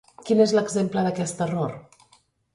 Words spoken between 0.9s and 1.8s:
d'aquest error?